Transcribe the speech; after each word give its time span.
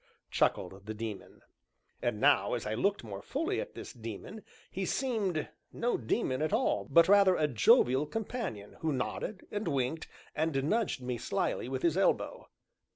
chuckled 0.31 0.87
the 0.87 0.95
Daemon. 0.95 1.43
And 2.01 2.19
now, 2.19 2.55
as 2.55 2.65
I 2.65 2.73
looked 2.73 3.03
more 3.03 3.21
fully 3.21 3.61
at 3.61 3.75
this 3.75 3.93
Daemon, 3.93 4.41
he 4.71 4.83
seemed 4.83 5.47
no 5.71 5.95
daemon 5.95 6.41
at 6.41 6.51
all, 6.51 6.87
but 6.89 7.07
rather, 7.07 7.35
a 7.35 7.47
jovial 7.47 8.07
companion 8.07 8.77
who 8.79 8.91
nodded, 8.91 9.45
and 9.51 9.67
winked, 9.67 10.07
and 10.33 10.63
nudged 10.63 11.03
me 11.03 11.19
slyly 11.19 11.69
with 11.69 11.83
his 11.83 11.97
elbow. 11.97 12.47